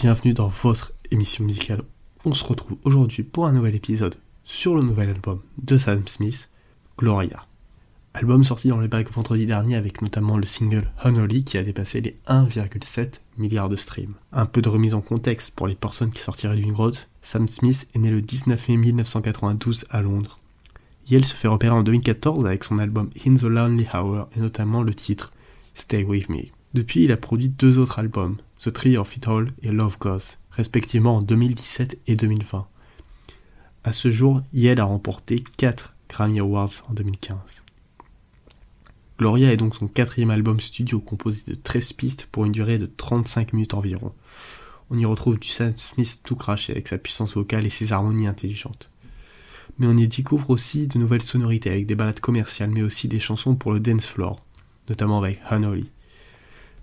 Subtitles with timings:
[0.00, 1.82] bienvenue dans votre émission musicale.
[2.24, 4.14] On se retrouve aujourd'hui pour un nouvel épisode
[4.44, 6.50] sur le nouvel album de Sam Smith,
[6.96, 7.46] Gloria.
[8.14, 12.00] Album sorti dans les bacs vendredi dernier avec notamment le single Unholy qui a dépassé
[12.00, 14.14] les 1,7 milliards de streams.
[14.30, 17.08] Un peu de remise en contexte pour les personnes qui sortiraient d'une grotte.
[17.22, 20.38] Sam Smith est né le 19 mai 1992 à Londres.
[21.10, 24.84] Yale se fait repérer en 2014 avec son album In the Lonely Hour et notamment
[24.84, 25.32] le titre
[25.74, 26.42] Stay With Me.
[26.74, 30.36] Depuis, il a produit deux autres albums, The Tree of It All et Love Goes,
[30.50, 32.66] respectivement en 2017 et 2020.
[33.84, 37.36] À ce jour, Yale a remporté 4 Grammy Awards en 2015.
[39.16, 42.86] Gloria est donc son quatrième album studio composé de 13 pistes pour une durée de
[42.86, 44.12] 35 minutes environ.
[44.90, 48.26] On y retrouve du Sam Smith tout craché avec sa puissance vocale et ses harmonies
[48.26, 48.90] intelligentes.
[49.78, 53.20] Mais on y découvre aussi de nouvelles sonorités avec des ballades commerciales mais aussi des
[53.20, 54.40] chansons pour le dance floor,
[54.88, 55.88] notamment avec Honolly.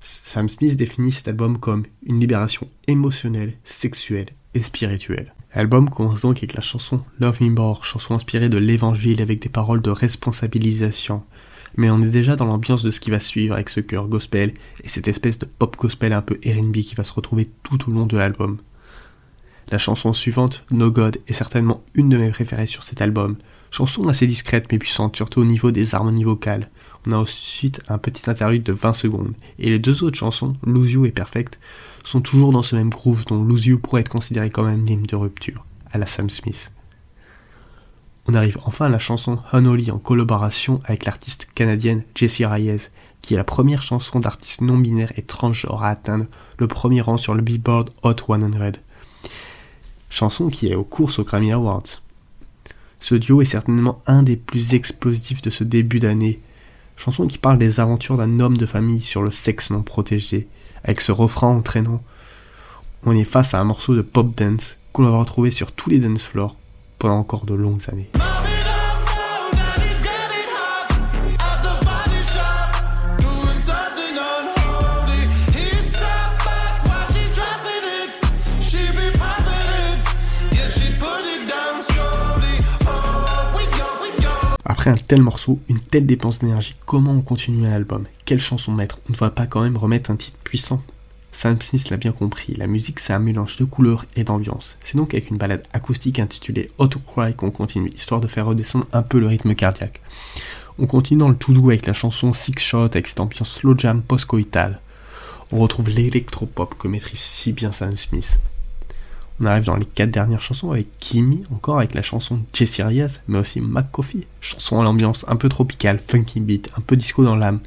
[0.00, 5.34] Sam Smith définit cet album comme une libération émotionnelle, sexuelle et spirituelle.
[5.54, 9.48] L'album commence donc avec la chanson Love Me More, chanson inspirée de l'évangile avec des
[9.48, 11.22] paroles de responsabilisation.
[11.76, 14.54] Mais on est déjà dans l'ambiance de ce qui va suivre avec ce cœur gospel
[14.82, 17.92] et cette espèce de pop gospel un peu R&B qui va se retrouver tout au
[17.92, 18.58] long de l'album.
[19.70, 23.36] La chanson suivante, No God, est certainement une de mes préférées sur cet album.
[23.70, 26.68] Chanson assez discrète mais puissante, surtout au niveau des harmonies vocales.
[27.06, 29.32] On a ensuite un petit interlude de 20 secondes.
[29.58, 31.58] Et les deux autres chansons, Lose You et Perfect,
[32.04, 35.06] sont toujours dans ce même groove dont Lose You pourrait être considéré comme un hymne
[35.06, 36.70] de rupture, à la Sam Smith.
[38.26, 42.88] On arrive enfin à la chanson Unholy en collaboration avec l'artiste canadienne Jessie Reyes,
[43.22, 46.26] qui est la première chanson d'artiste non binaire et transgenre à atteindre
[46.58, 48.72] le premier rang sur le Billboard Hot 100.
[50.10, 52.02] Chanson qui est aux courses aux Grammy Awards.
[53.00, 56.38] Ce duo est certainement un des plus explosifs de ce début d'année.
[56.96, 60.46] Chanson qui parle des aventures d'un homme de famille sur le sexe non protégé.
[60.84, 62.02] Avec ce refrain entraînant,
[63.04, 65.98] on est face à un morceau de pop dance qu'on va retrouver sur tous les
[65.98, 66.56] dance floors
[66.98, 68.10] pendant encore de longues années.
[84.80, 88.06] Après un tel morceau, une telle dépense d'énergie, comment on continue un album?
[88.24, 88.98] Quelle chanson mettre?
[89.10, 90.82] On ne va pas quand même remettre un titre puissant
[91.32, 94.78] Sam Smith l'a bien compris, la musique c'est un mélange de couleurs et d'ambiance.
[94.82, 98.86] C'est donc avec une balade acoustique intitulée Auto Cry qu'on continue, histoire de faire redescendre
[98.94, 100.00] un peu le rythme cardiaque.
[100.78, 103.76] On continue dans le tout doux avec la chanson Six Shot avec cette ambiance slow
[103.76, 104.80] jam post-coïtale.
[105.52, 108.40] On retrouve l'électropop que maîtrise si bien Sam Smith.
[109.40, 113.38] On arrive dans les quatre dernières chansons avec Kimi, encore avec la chanson Reyes, mais
[113.38, 117.60] aussi McCoffee, chanson à l'ambiance un peu tropicale, funky beat, un peu disco dans l'âme.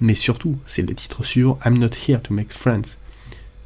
[0.00, 2.96] Mais surtout, c'est le titre suivant I'm Not Here to Make Friends.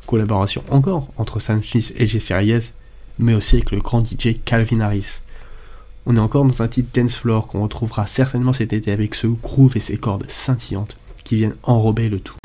[0.07, 2.73] Collaboration encore entre Sam Smith et Jessie Reyes,
[3.21, 5.21] mais aussi avec le grand DJ Calvin Harris.
[6.07, 9.29] On est encore dans un titre dance floor qu'on retrouvera certainement cet été avec ce
[9.29, 12.37] groove et ses cordes scintillantes qui viennent enrober le tout.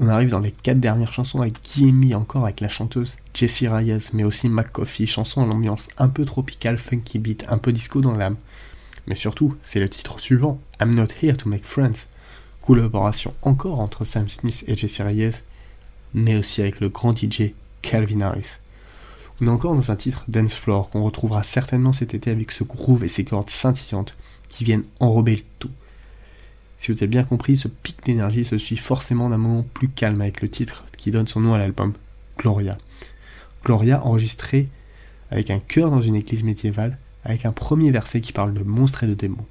[0.00, 4.10] On arrive dans les quatre dernières chansons avec Gimme encore avec la chanteuse Jessie Reyes,
[4.14, 8.14] mais aussi McCoffee, chanson à l'ambiance un peu tropicale, funky beat, un peu disco dans
[8.14, 8.36] l'âme.
[9.06, 12.06] Mais surtout, c'est le titre suivant, I'm Not Here to Make Friends.
[12.62, 15.42] Collaboration encore entre Sam Smith et Jessie Reyes,
[16.14, 17.52] mais aussi avec le grand DJ
[17.82, 18.56] Calvin Harris.
[19.40, 22.64] On est encore dans un titre Dance Floor qu'on retrouvera certainement cet été avec ce
[22.64, 24.16] groove et ses cordes scintillantes
[24.48, 25.70] qui viennent enrober le tout.
[26.78, 30.20] Si vous avez bien compris, ce pic d'énergie se suit forcément d'un moment plus calme
[30.20, 31.92] avec le titre qui donne son nom à l'album,
[32.38, 32.78] Gloria.
[33.64, 34.68] Gloria enregistré
[35.30, 39.04] avec un chœur dans une église médiévale, avec un premier verset qui parle de monstres
[39.04, 39.46] et de démons.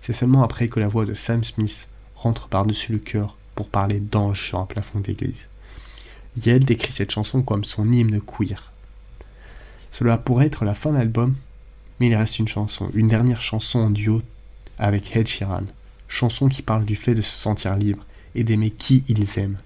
[0.00, 4.00] C'est seulement après que la voix de Sam Smith rentre par-dessus le chœur pour parler
[4.00, 5.48] d'anges sur un plafond d'église.
[6.36, 8.72] Yale décrit cette chanson comme son hymne queer.
[9.90, 11.34] Cela pourrait être la fin de l'album,
[12.00, 14.22] mais il reste une chanson, une dernière chanson en duo
[14.78, 15.64] avec Ed Sheeran.
[16.08, 18.04] Chanson qui parle du fait de se sentir libre
[18.34, 19.58] et d'aimer qui ils aiment.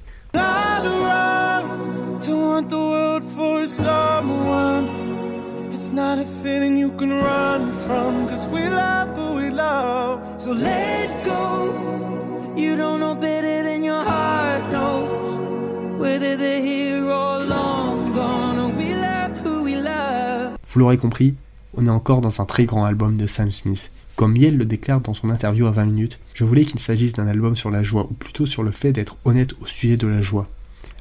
[20.72, 21.34] Vous l'aurez compris,
[21.74, 25.00] on est encore dans un très grand album de Sam Smith comme Yale le déclare
[25.00, 28.06] dans son interview à 20 minutes, je voulais qu'il s'agisse d'un album sur la joie,
[28.10, 30.48] ou plutôt sur le fait d'être honnête au sujet de la joie.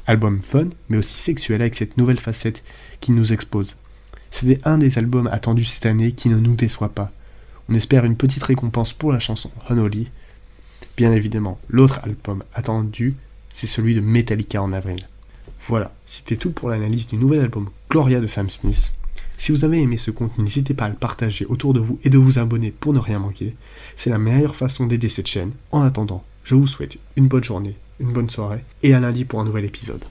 [0.07, 2.63] Album fun, mais aussi sexuel avec cette nouvelle facette
[2.99, 3.75] qui nous expose.
[4.31, 7.11] C'était un des albums attendus cette année qui ne nous déçoit pas.
[7.69, 10.07] On espère une petite récompense pour la chanson Unholy.
[10.97, 13.15] Bien évidemment, l'autre album attendu,
[13.49, 15.07] c'est celui de Metallica en avril.
[15.67, 18.93] Voilà, c'était tout pour l'analyse du nouvel album Gloria de Sam Smith.
[19.41, 22.11] Si vous avez aimé ce contenu, n'hésitez pas à le partager autour de vous et
[22.11, 23.55] de vous abonner pour ne rien manquer.
[23.97, 25.53] C'est la meilleure façon d'aider cette chaîne.
[25.71, 29.39] En attendant, je vous souhaite une bonne journée, une bonne soirée et à lundi pour
[29.39, 29.99] un nouvel épisode.